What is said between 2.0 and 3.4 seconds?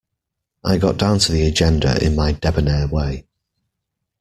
in my debonair way.